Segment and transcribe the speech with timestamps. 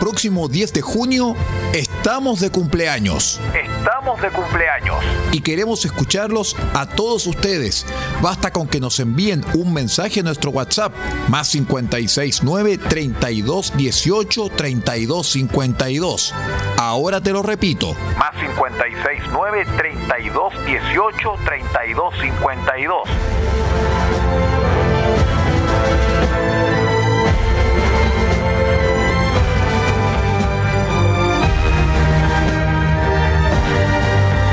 [0.00, 1.36] próximo 10 de junio
[1.74, 3.40] estamos de cumpleaños.
[3.54, 4.96] Estamos de cumpleaños.
[5.30, 7.86] Y queremos escucharlos a todos ustedes.
[8.22, 10.92] Basta con que nos envíen un mensaje a nuestro WhatsApp
[11.28, 16.34] más 569 32 18 32 52.
[16.78, 17.94] Ahora te lo repito.
[18.18, 23.69] Más 569 32 18 32 52.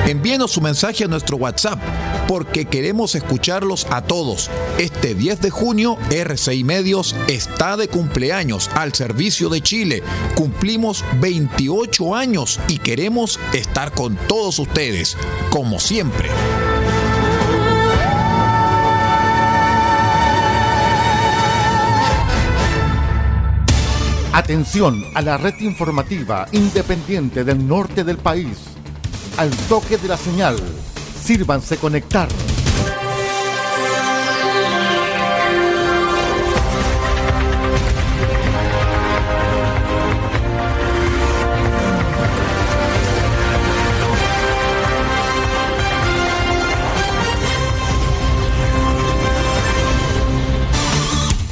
[0.07, 1.77] Envíenos su mensaje a nuestro WhatsApp
[2.29, 4.49] porque queremos escucharlos a todos.
[4.77, 10.03] Este 10 de junio, RCI Medios está de cumpleaños al servicio de Chile.
[10.33, 15.17] Cumplimos 28 años y queremos estar con todos ustedes,
[15.49, 16.29] como siempre.
[24.31, 28.76] Atención a la red informativa independiente del norte del país
[29.37, 30.57] al toque de la señal.
[31.23, 32.27] Sírvanse conectar.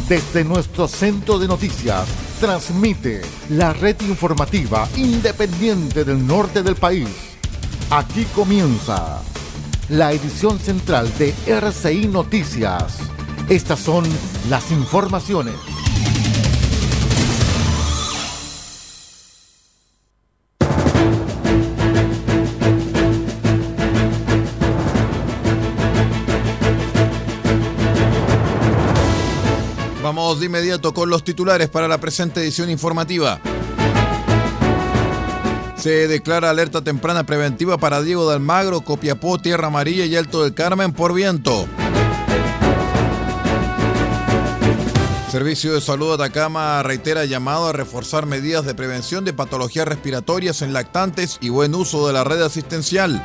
[0.10, 2.06] Desde nuestro centro de noticias,
[2.40, 7.35] transmite la red informativa independiente del norte del país
[7.92, 9.22] Aquí comienza
[9.90, 12.98] la edición central de RCI Noticias.
[13.48, 14.04] Estas son
[14.50, 15.54] las informaciones.
[30.02, 33.40] Vamos de inmediato con los titulares para la presente edición informativa.
[35.86, 40.56] Se declara alerta temprana preventiva para Diego de Almagro, Copiapó, Tierra Amarilla y Alto del
[40.56, 41.68] Carmen por viento.
[45.30, 50.74] Servicio de Salud Atacama reitera llamado a reforzar medidas de prevención de patologías respiratorias en
[50.74, 53.22] lactantes y buen uso de la red asistencial.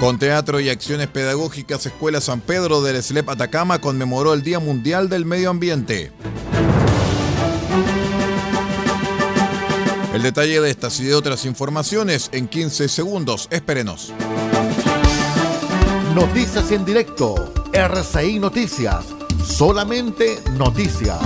[0.00, 5.10] Con teatro y acciones pedagógicas, Escuela San Pedro del SLEP Atacama conmemoró el Día Mundial
[5.10, 6.14] del Medio Ambiente.
[10.16, 13.48] El detalle de estas y de otras informaciones en 15 segundos.
[13.50, 14.14] Espérenos.
[16.14, 17.52] Noticias en directo.
[17.74, 19.04] RCI Noticias.
[19.44, 21.18] Solamente noticias.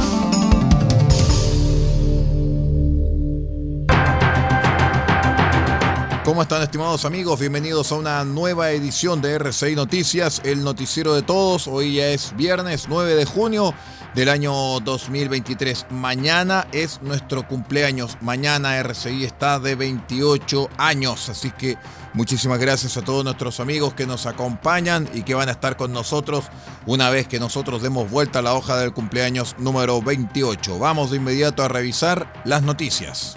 [6.30, 7.40] ¿Cómo están estimados amigos?
[7.40, 11.66] Bienvenidos a una nueva edición de RCI Noticias, el noticiero de todos.
[11.66, 13.74] Hoy ya es viernes 9 de junio
[14.14, 15.86] del año 2023.
[15.90, 18.16] Mañana es nuestro cumpleaños.
[18.20, 21.28] Mañana RCI está de 28 años.
[21.28, 21.76] Así que
[22.14, 25.92] muchísimas gracias a todos nuestros amigos que nos acompañan y que van a estar con
[25.92, 26.44] nosotros
[26.86, 30.78] una vez que nosotros demos vuelta a la hoja del cumpleaños número 28.
[30.78, 33.36] Vamos de inmediato a revisar las noticias.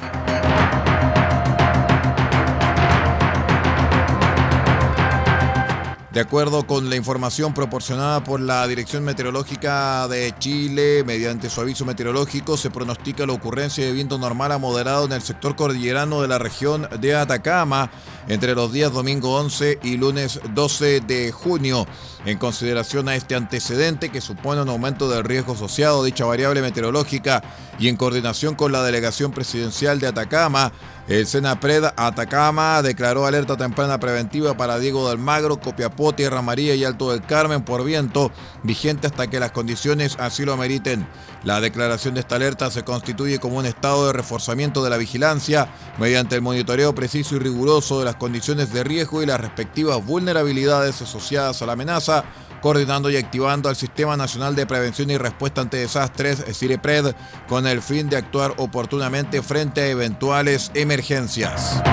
[6.14, 11.86] De acuerdo con la información proporcionada por la Dirección Meteorológica de Chile, mediante su aviso
[11.86, 16.28] meteorológico, se pronostica la ocurrencia de viento normal a moderado en el sector cordillerano de
[16.28, 17.90] la región de Atacama
[18.28, 21.88] entre los días domingo 11 y lunes 12 de junio.
[22.26, 26.62] En consideración a este antecedente que supone un aumento del riesgo asociado a dicha variable
[26.62, 27.42] meteorológica
[27.80, 30.72] y en coordinación con la Delegación Presidencial de Atacama,
[31.08, 36.86] el Senapred Atacama declaró alerta temprana preventiva para Diego del Magro, Copiapó, Tierra María y
[36.86, 38.32] Alto del Carmen por viento,
[38.64, 41.06] vigente hasta que las condiciones así lo meriten.
[41.44, 45.68] La declaración de esta alerta se constituye como un estado de reforzamiento de la vigilancia
[45.98, 51.02] mediante el monitoreo preciso y riguroso de las condiciones de riesgo y las respectivas vulnerabilidades
[51.02, 52.24] asociadas a la amenaza
[52.64, 57.14] coordinando y activando al Sistema Nacional de Prevención y Respuesta ante Desastres, CIREPRED,
[57.50, 61.84] con el fin de actuar oportunamente frente a eventuales emergencias.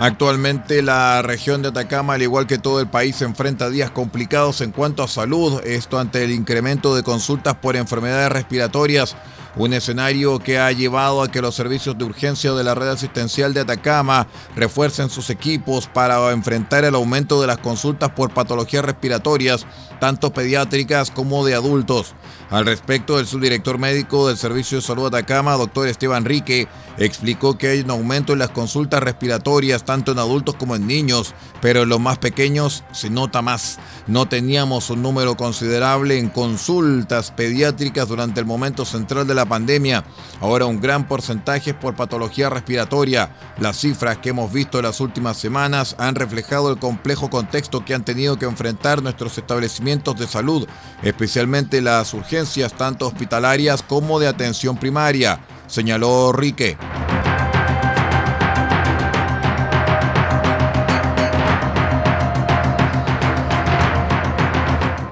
[0.00, 3.90] Actualmente la región de Atacama, al igual que todo el país, se enfrenta a días
[3.90, 9.16] complicados en cuanto a salud, esto ante el incremento de consultas por enfermedades respiratorias
[9.56, 13.52] un escenario que ha llevado a que los servicios de urgencia de la red asistencial
[13.52, 14.26] de Atacama
[14.56, 19.66] refuercen sus equipos para enfrentar el aumento de las consultas por patologías respiratorias,
[20.02, 22.16] tanto pediátricas como de adultos.
[22.50, 26.66] Al respecto, el subdirector médico del Servicio de Salud Atacama, doctor Esteban Rique,
[26.98, 31.34] explicó que hay un aumento en las consultas respiratorias tanto en adultos como en niños,
[31.60, 33.78] pero en los más pequeños se nota más.
[34.08, 40.04] No teníamos un número considerable en consultas pediátricas durante el momento central de la pandemia.
[40.40, 43.36] Ahora un gran porcentaje es por patología respiratoria.
[43.60, 47.94] Las cifras que hemos visto en las últimas semanas han reflejado el complejo contexto que
[47.94, 50.66] han tenido que enfrentar nuestros establecimientos de salud,
[51.02, 56.78] especialmente las urgencias tanto hospitalarias como de atención primaria, señaló Rique.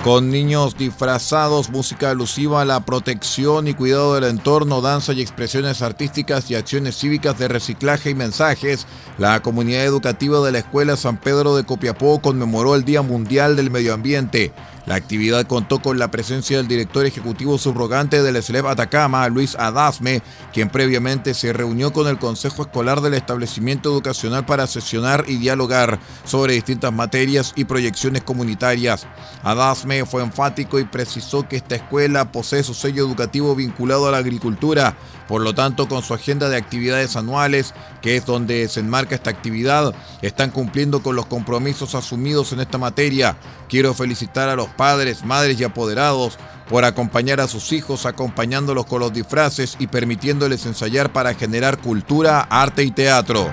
[0.04, 5.82] Con niños disfrazados, música alusiva a la protección y cuidado del entorno, danza y expresiones
[5.82, 8.86] artísticas y acciones cívicas de reciclaje y mensajes,
[9.18, 13.70] la comunidad educativa de la Escuela San Pedro de Copiapó conmemoró el Día Mundial del
[13.70, 14.54] Medio Ambiente.
[14.86, 20.22] La actividad contó con la presencia del director ejecutivo subrogante del SLEP Atacama, Luis Adasme,
[20.52, 26.00] quien previamente se reunió con el Consejo Escolar del establecimiento educacional para sesionar y dialogar
[26.24, 29.06] sobre distintas materias y proyecciones comunitarias.
[29.42, 34.18] Adasme fue enfático y precisó que esta escuela posee su sello educativo vinculado a la
[34.18, 34.96] agricultura,
[35.30, 37.72] por lo tanto, con su agenda de actividades anuales,
[38.02, 42.78] que es donde se enmarca esta actividad, están cumpliendo con los compromisos asumidos en esta
[42.78, 43.36] materia.
[43.68, 46.36] Quiero felicitar a los padres, madres y apoderados
[46.68, 52.40] por acompañar a sus hijos, acompañándolos con los disfraces y permitiéndoles ensayar para generar cultura,
[52.40, 53.52] arte y teatro.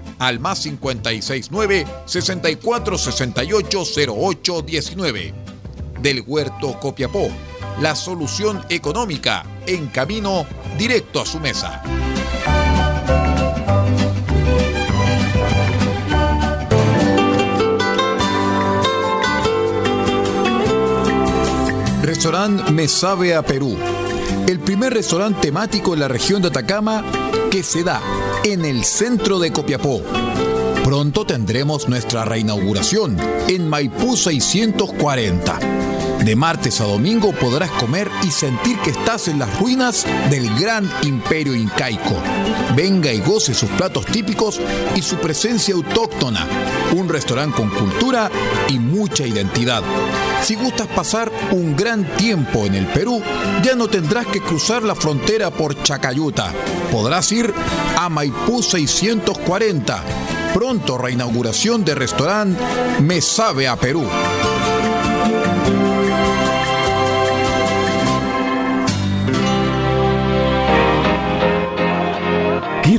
[0.21, 3.83] al más 569 6468
[4.13, 5.33] 0819.
[5.99, 7.29] Del Huerto Copiapó,
[7.81, 10.45] la solución económica en camino
[10.77, 11.81] directo a su mesa.
[22.03, 23.75] Restaurante Me Sabe a Perú.
[24.47, 27.03] El primer restaurante temático en la región de Atacama
[27.49, 27.99] que se da
[28.43, 30.01] en el centro de Copiapó.
[30.83, 33.17] Pronto tendremos nuestra reinauguración
[33.47, 35.90] en Maipú 640.
[36.23, 40.87] De martes a domingo podrás comer y sentir que estás en las ruinas del gran
[41.01, 42.15] imperio incaico.
[42.75, 44.61] Venga y goce sus platos típicos
[44.95, 46.45] y su presencia autóctona.
[46.95, 48.29] Un restaurante con cultura
[48.69, 49.81] y mucha identidad.
[50.43, 53.19] Si gustas pasar un gran tiempo en el Perú,
[53.63, 56.51] ya no tendrás que cruzar la frontera por Chacayuta.
[56.91, 57.51] Podrás ir
[57.97, 60.03] a Maipú 640.
[60.53, 62.61] Pronto reinauguración de restaurante
[63.01, 64.05] Me Sabe a Perú.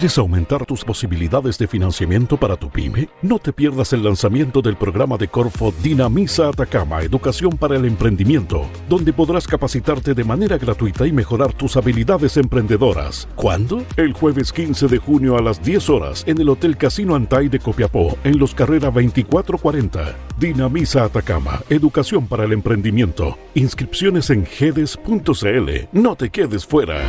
[0.03, 3.09] ¿Quieres aumentar tus posibilidades de financiamiento para tu pyme?
[3.23, 8.69] No te pierdas el lanzamiento del programa de Corfo Dinamiza Atacama Educación para el Emprendimiento,
[8.89, 13.29] donde podrás capacitarte de manera gratuita y mejorar tus habilidades emprendedoras.
[13.37, 13.85] ¿Cuándo?
[13.97, 17.61] El jueves 15 de junio a las 10 horas en el Hotel Casino Antay de
[17.61, 20.17] Copiapó, en Los Carrera 2440.
[20.37, 23.39] Dinamiza Atacama Educación para el Emprendimiento.
[23.55, 25.71] Inscripciones en gedes.cl.
[25.93, 27.09] No te quedes fuera.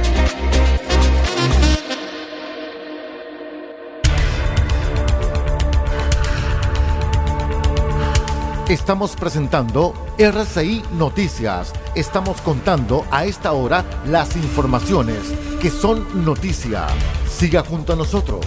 [8.69, 11.73] Estamos presentando RCI Noticias.
[11.95, 15.17] Estamos contando a esta hora las informaciones
[15.59, 16.87] que son noticia.
[17.29, 18.39] Siga junto a nosotros.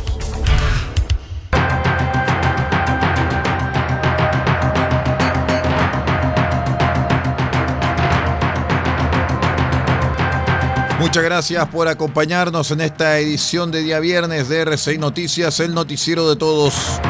[10.99, 16.27] Muchas gracias por acompañarnos en esta edición de día viernes de RCI Noticias, el noticiero
[16.27, 17.03] de todos.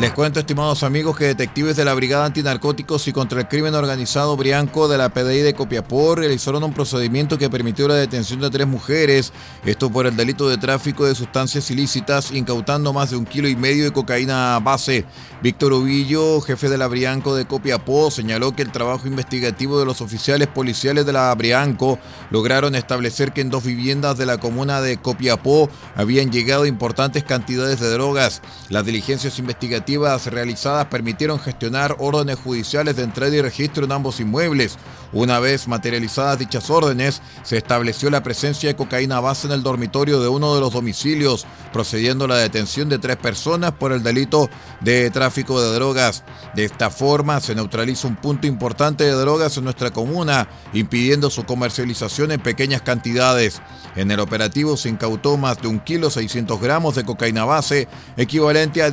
[0.00, 4.36] Les cuento, estimados amigos, que detectives de la Brigada Antinarcóticos y contra el Crimen Organizado
[4.36, 8.66] Brianco de la PDI de Copiapó realizaron un procedimiento que permitió la detención de tres
[8.66, 9.32] mujeres,
[9.64, 13.54] esto por el delito de tráfico de sustancias ilícitas, incautando más de un kilo y
[13.54, 15.04] medio de cocaína base.
[15.42, 20.00] Víctor Ubillo, jefe de la Brianco de Copiapó, señaló que el trabajo investigativo de los
[20.00, 24.96] oficiales policiales de la Brianco lograron establecer que en dos viviendas de la comuna de
[24.96, 28.42] Copiapó habían llegado importantes cantidades de drogas.
[28.70, 34.78] Las diligencias investigativas realizadas permitieron gestionar órdenes judiciales de entrada y registro en ambos inmuebles.
[35.12, 40.20] Una vez materializadas dichas órdenes, se estableció la presencia de cocaína base en el dormitorio
[40.20, 44.50] de uno de los domicilios, procediendo a la detención de tres personas por el delito
[44.80, 46.24] de tráfico de drogas.
[46.54, 51.44] De esta forma, se neutraliza un punto importante de drogas en nuestra comuna, impidiendo su
[51.44, 53.60] comercialización en pequeñas cantidades.
[53.94, 57.86] En el operativo se incautó más de un kilo 600 gramos de cocaína base,
[58.16, 58.90] equivalente a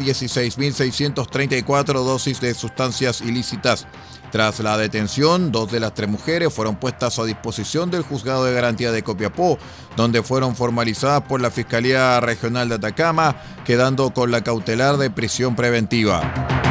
[0.85, 3.87] 16.634 dosis de sustancias ilícitas.
[4.31, 8.53] Tras la detención, dos de las tres mujeres fueron puestas a disposición del Juzgado de
[8.53, 9.59] Garantía de Copiapó,
[9.97, 13.35] donde fueron formalizadas por la Fiscalía Regional de Atacama,
[13.65, 16.70] quedando con la cautelar de prisión preventiva.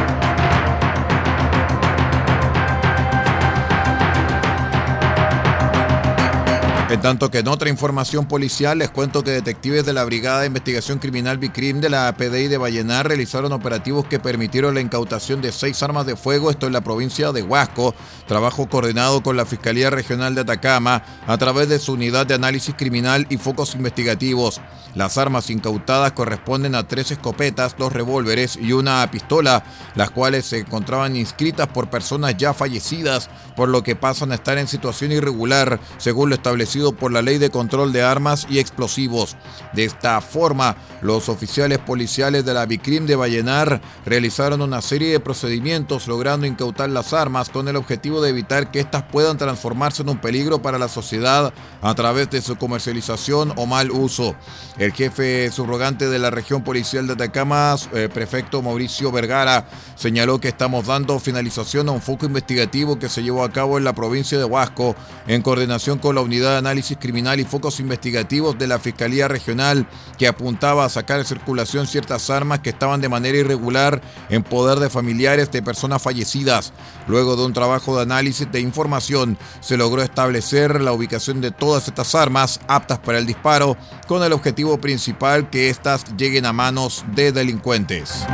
[6.91, 10.49] En tanto que en otra información policial les cuento que detectives de la Brigada de
[10.49, 15.53] Investigación Criminal Bicrim de la PDI de Vallenar realizaron operativos que permitieron la incautación de
[15.53, 17.95] seis armas de fuego, esto en la provincia de Huasco,
[18.27, 22.75] trabajo coordinado con la Fiscalía Regional de Atacama a través de su unidad de análisis
[22.77, 24.61] criminal y focos investigativos.
[24.97, 29.63] Las armas incautadas corresponden a tres escopetas, dos revólveres y una pistola,
[29.95, 34.59] las cuales se encontraban inscritas por personas ya fallecidas, por lo que pasan a estar
[34.59, 39.37] en situación irregular, según lo establecido por la Ley de Control de Armas y Explosivos.
[39.73, 45.21] De esta forma, los oficiales policiales de la Bicrim de Vallenar realizaron una serie de
[45.21, 50.09] procedimientos logrando incautar las armas con el objetivo de evitar que éstas puedan transformarse en
[50.09, 54.35] un peligro para la sociedad a través de su comercialización o mal uso.
[54.79, 60.49] El jefe subrogante de la región policial de Atacama, eh, prefecto Mauricio Vergara, señaló que
[60.49, 64.39] estamos dando finalización a un foco investigativo que se llevó a cabo en la provincia
[64.39, 64.97] de Huasco
[65.27, 69.89] en coordinación con la unidad de análisis criminal y focos investigativos de la Fiscalía Regional
[70.17, 74.79] que apuntaba a sacar de circulación ciertas armas que estaban de manera irregular en poder
[74.79, 76.73] de familiares de personas fallecidas.
[77.09, 81.89] Luego de un trabajo de análisis de información, se logró establecer la ubicación de todas
[81.89, 87.05] estas armas aptas para el disparo con el objetivo principal que éstas lleguen a manos
[87.17, 88.25] de delincuentes.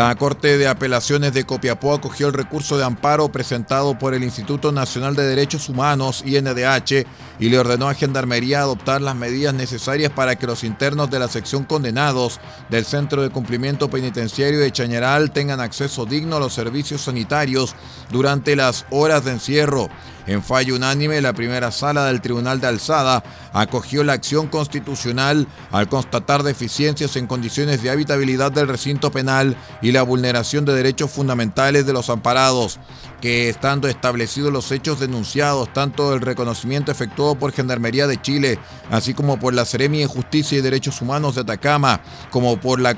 [0.00, 4.72] La Corte de Apelaciones de Copiapó acogió el recurso de amparo presentado por el Instituto
[4.72, 7.06] Nacional de Derechos Humanos, INDH,
[7.38, 11.28] y le ordenó a Gendarmería adoptar las medidas necesarias para que los internos de la
[11.28, 12.40] sección condenados
[12.70, 17.74] del Centro de Cumplimiento Penitenciario de Chañaral tengan acceso digno a los servicios sanitarios
[18.10, 19.90] durante las horas de encierro.
[20.30, 25.88] En fallo unánime, la primera sala del Tribunal de Alzada acogió la acción constitucional al
[25.88, 31.84] constatar deficiencias en condiciones de habitabilidad del recinto penal y la vulneración de derechos fundamentales
[31.84, 32.78] de los amparados,
[33.20, 39.14] que estando establecidos los hechos denunciados, tanto el reconocimiento efectuado por Gendarmería de Chile, así
[39.14, 42.96] como por la Seremi de Justicia y Derechos Humanos de Atacama, como por la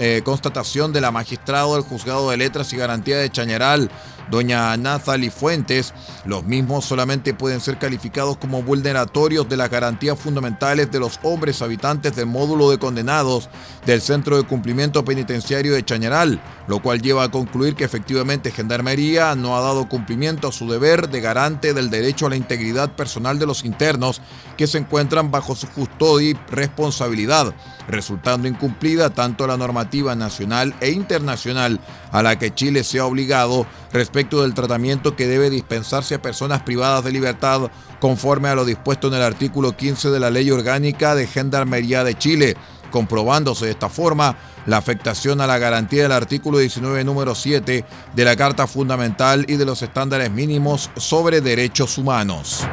[0.00, 3.88] eh, constatación de la magistrado del Juzgado de Letras y Garantía de Chañaral,
[4.30, 10.90] doña Nazali Fuentes, los mismos solamente pueden ser calificados como vulneratorios de las garantías fundamentales
[10.90, 13.48] de los hombres habitantes del módulo de condenados
[13.86, 19.34] del Centro de Cumplimiento Penitenciario de Chañaral, lo cual lleva a concluir que efectivamente Gendarmería
[19.34, 23.38] no ha dado cumplimiento a su deber de garante del derecho a la integridad personal
[23.38, 24.20] de los internos
[24.56, 27.54] que se encuentran bajo su custodia y responsabilidad,
[27.88, 31.80] resultando incumplida tanto la normativa nacional e internacional
[32.12, 33.66] a la que Chile se ha obligado
[34.12, 39.08] respecto del tratamiento que debe dispensarse a personas privadas de libertad conforme a lo dispuesto
[39.08, 42.54] en el artículo 15 de la Ley Orgánica de Gendarmería de Chile,
[42.90, 48.24] comprobándose de esta forma la afectación a la garantía del artículo 19 número 7 de
[48.26, 52.68] la Carta Fundamental y de los estándares mínimos sobre derechos humanos.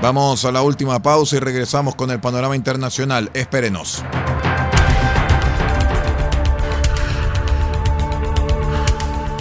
[0.00, 3.28] Vamos a la última pausa y regresamos con el panorama internacional.
[3.34, 4.04] Espérenos.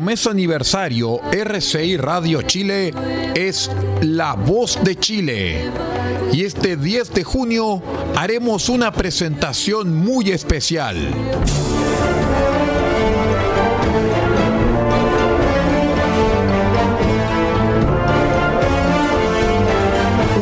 [0.00, 2.92] Mes aniversario, RCI Radio Chile
[3.34, 3.70] es
[4.02, 5.70] La Voz de Chile.
[6.32, 7.82] Y este 10 de junio
[8.14, 10.96] haremos una presentación muy especial.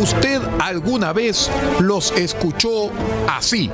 [0.00, 2.90] ¿Usted alguna vez los escuchó
[3.28, 3.71] así?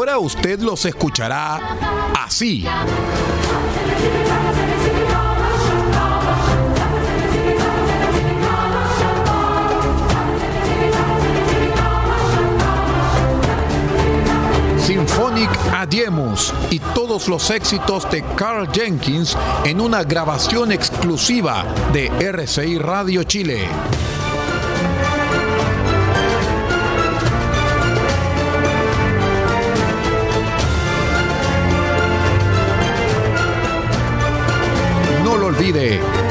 [0.00, 1.60] Ahora usted los escuchará
[2.24, 2.64] así.
[14.78, 22.78] Symphonic Adiemus y todos los éxitos de Carl Jenkins en una grabación exclusiva de RCI
[22.78, 23.68] Radio Chile.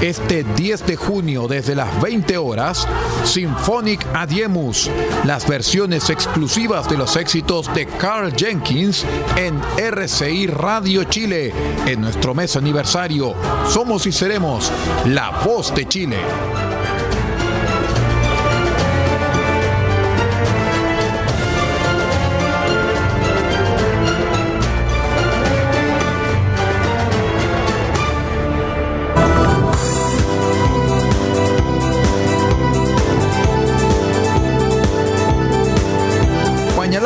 [0.01, 2.85] Este 10 de junio desde las 20 horas,
[3.23, 4.89] Symphonic Adiemus,
[5.23, 9.05] las versiones exclusivas de los éxitos de Carl Jenkins
[9.37, 11.53] en RCI Radio Chile,
[11.85, 13.33] en nuestro mes aniversario.
[13.69, 14.69] Somos y seremos
[15.05, 16.17] la voz de Chile.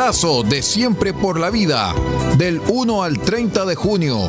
[0.04, 1.94] Pañalazo de Siempre por la Vida,
[2.36, 4.26] del 1 al 30 de junio.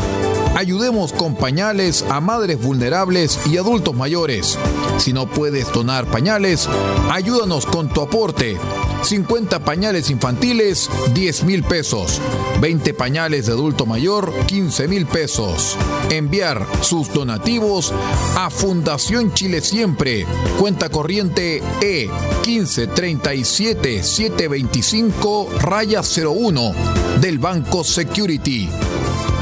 [0.56, 4.58] Ayudemos con pañales a madres vulnerables y adultos mayores.
[5.00, 6.70] Si no puedes donar pañales,
[7.12, 8.58] ayúdanos con tu aporte.
[9.06, 12.20] 50 pañales infantiles, 10 mil pesos.
[12.60, 15.78] 20 pañales de adulto mayor, 15 mil pesos.
[16.10, 17.94] Enviar sus donativos
[18.36, 20.26] a Fundación Chile Siempre.
[20.58, 22.10] Cuenta corriente E
[22.46, 26.74] 1537 725 raya 01
[27.22, 28.70] del Banco Security.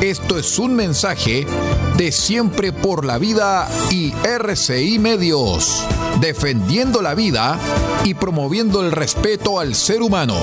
[0.02, 1.46] Esto es un mensaje
[1.98, 5.86] de Siempre por la Vida y RCI Medios,
[6.20, 7.58] defendiendo la vida
[8.04, 10.36] y promoviendo el respeto al ser humano.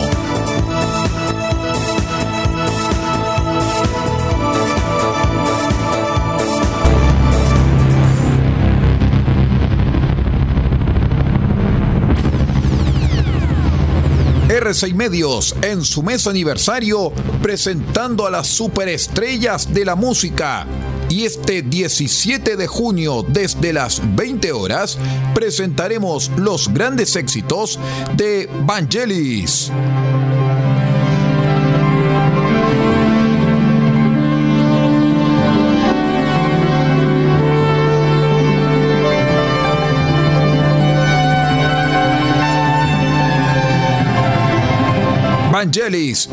[14.70, 20.64] R6 Medios en su mes aniversario presentando a las superestrellas de la música.
[21.08, 24.96] Y este 17 de junio desde las 20 horas
[25.34, 27.80] presentaremos los grandes éxitos
[28.16, 29.72] de Vangelis.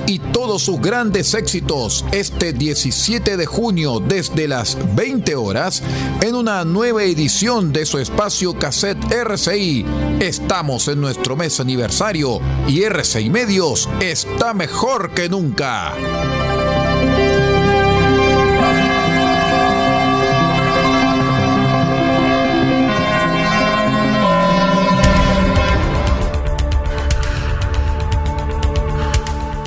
[0.07, 5.83] Y todos sus grandes éxitos este 17 de junio desde las 20 horas
[6.21, 9.85] en una nueva edición de su espacio cassette RCI.
[10.19, 15.93] Estamos en nuestro mes aniversario y RCI Medios está mejor que nunca.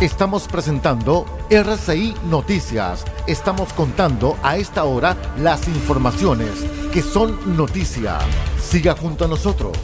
[0.01, 3.05] Estamos presentando RCI Noticias.
[3.27, 8.17] Estamos contando a esta hora las informaciones que son noticia.
[8.59, 9.77] Siga junto a nosotros.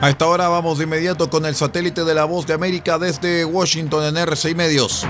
[0.00, 3.44] A esta hora vamos de inmediato con el satélite de la voz de América desde
[3.44, 5.04] Washington en RCI Medios.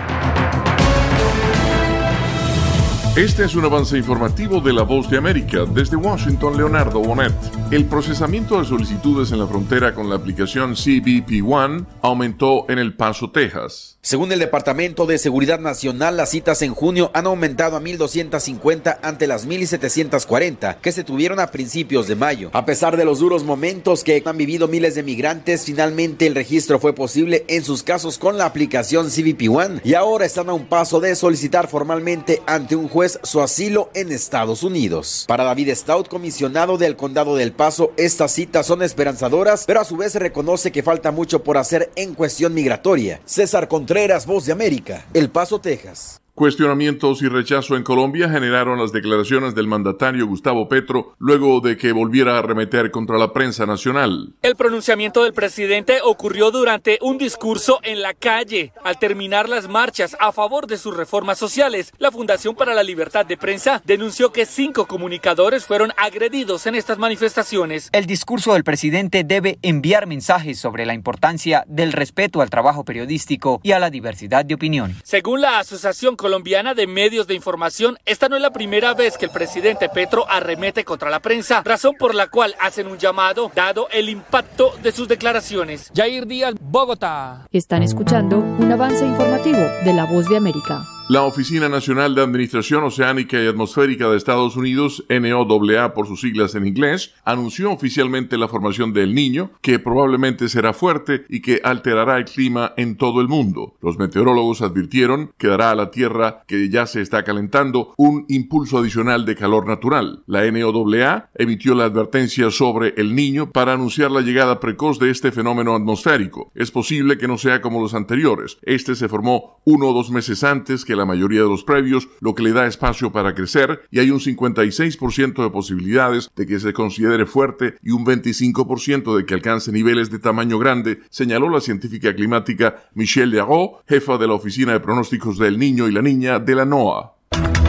[3.17, 5.65] Este es un avance informativo de La Voz de América.
[5.73, 7.33] Desde Washington, Leonardo Bonet.
[7.71, 12.97] El procesamiento de solicitudes en la frontera con la aplicación CBP One aumentó en El
[12.97, 13.99] Paso, Texas.
[14.03, 19.29] Según el Departamento de Seguridad Nacional, las citas en junio han aumentado a 1.250 ante
[19.29, 22.51] las 1.740 que se tuvieron a principios de mayo.
[22.53, 26.81] A pesar de los duros momentos que han vivido miles de migrantes, finalmente el registro
[26.81, 30.67] fue posible en sus casos con la aplicación CBP One y ahora están a un
[30.67, 35.25] paso de solicitar formalmente ante un juez su asilo en Estados Unidos.
[35.29, 39.97] Para David Stout, comisionado del Condado del Paso, estas citas son esperanzadoras, pero a su
[39.97, 43.21] vez reconoce que falta mucho por hacer en cuestión migratoria.
[43.25, 46.24] César Contreras, Voz de América, El Paso, Texas.
[46.35, 51.93] Cuestionamientos y rechazo en Colombia generaron las declaraciones del mandatario Gustavo Petro luego de que
[51.93, 54.33] volviera a arremeter contra la prensa nacional.
[54.43, 58.73] El pronunciamiento del presidente ocurrió durante un discurso en la calle.
[58.83, 63.25] Al terminar las marchas a favor de sus reformas sociales, la Fundación para la Libertad
[63.25, 67.91] de Prensa denunció que cinco comunicadores fueron agredidos en estas manifestaciones.
[67.93, 73.61] El discurso del presidente debe enviar mensajes sobre la importancia del respeto al trabajo periodístico
[73.63, 74.97] y a la diversidad de opinión.
[75.05, 79.27] Según la Asociación Colombiana de Medios de Información, esta no es la primera vez que
[79.27, 83.89] el presidente Petro arremete contra la prensa, razón por la cual hacen un llamado dado
[83.91, 85.93] el impacto de sus declaraciones.
[85.95, 87.47] Jair Díaz, Bogotá.
[87.53, 90.87] Están escuchando un avance informativo de La Voz de América.
[91.07, 96.55] La Oficina Nacional de Administración Oceánica y Atmosférica de Estados Unidos, NOAA por sus siglas
[96.55, 102.17] en inglés, anunció oficialmente la formación del niño, que probablemente será fuerte y que alterará
[102.17, 103.75] el clima en todo el mundo.
[103.83, 108.79] Los meteorólogos advirtieron que dará a la Tierra, que ya se está calentando, un impulso
[108.79, 110.23] adicional de calor natural.
[110.27, 115.33] La NOAA emitió la advertencia sobre el niño para anunciar la llegada precoz de este
[115.33, 116.51] fenómeno atmosférico.
[116.55, 118.57] Es posible que no sea como los anteriores.
[118.63, 122.35] Este se formó uno o dos meses antes que la mayoría de los previos, lo
[122.35, 126.73] que le da espacio para crecer y hay un 56% de posibilidades de que se
[126.73, 132.15] considere fuerte y un 25% de que alcance niveles de tamaño grande, señaló la científica
[132.15, 136.55] climática Michelle Leroux, jefa de la Oficina de Pronósticos del Niño y la Niña de
[136.55, 137.64] la NOAA.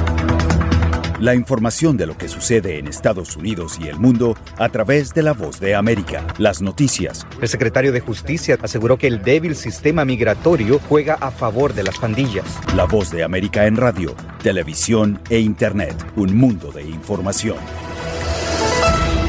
[1.19, 5.23] La información de lo que sucede en Estados Unidos y el mundo a través de
[5.23, 6.28] la voz de América.
[6.38, 7.25] Las noticias.
[7.41, 11.97] El secretario de Justicia aseguró que el débil sistema migratorio juega a favor de las
[11.99, 12.45] pandillas.
[12.75, 15.95] La voz de América en radio, televisión e Internet.
[16.17, 17.56] Un mundo de información.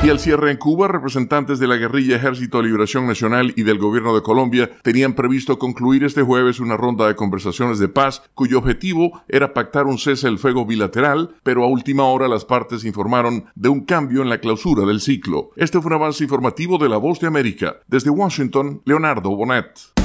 [0.03, 3.79] Y al cierre en Cuba, representantes de la guerrilla Ejército de Liberación Nacional y del
[3.79, 8.59] gobierno de Colombia tenían previsto concluir este jueves una ronda de conversaciones de paz cuyo
[8.59, 13.47] objetivo era pactar un cese del fuego bilateral, pero a última hora las partes informaron
[13.57, 15.51] de un cambio en la clausura del ciclo.
[15.57, 17.81] Este fue un avance informativo de La Voz de América.
[17.89, 19.97] Desde Washington, Leonardo Bonet.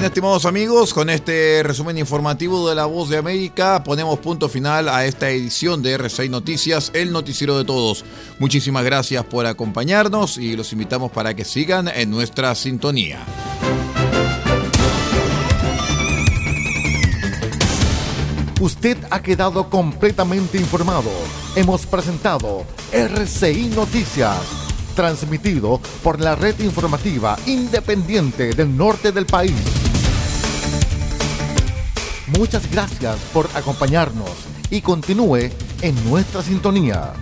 [0.00, 4.88] Bien, estimados amigos, con este resumen informativo de La Voz de América, ponemos punto final
[4.88, 8.04] a esta edición de R6 Noticias, el noticiero de todos.
[8.38, 13.18] Muchísimas gracias por acompañarnos y los invitamos para que sigan en nuestra sintonía.
[18.60, 21.10] Usted ha quedado completamente informado.
[21.56, 24.38] Hemos presentado RCI Noticias
[24.94, 29.89] transmitido por la red informativa independiente del norte del país.
[32.38, 34.30] Muchas gracias por acompañarnos
[34.70, 35.50] y continúe
[35.82, 37.12] en nuestra sintonía.